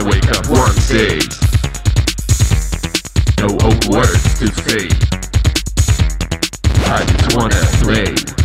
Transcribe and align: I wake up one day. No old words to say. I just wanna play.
I 0.00 0.02
wake 0.02 0.30
up 0.30 0.46
one 0.48 0.74
day. 0.88 1.18
No 3.38 3.48
old 3.66 3.84
words 3.92 4.38
to 4.38 4.46
say. 4.62 4.88
I 6.88 7.04
just 7.04 7.36
wanna 7.36 7.60
play. 7.82 8.39